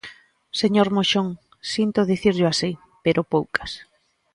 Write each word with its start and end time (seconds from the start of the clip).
Señor 0.61 0.87
Moxón, 0.95 1.27
sinto 1.73 2.09
dicirllo 2.11 2.45
así, 2.49 2.71
pero 3.03 3.27
poucas. 3.33 3.71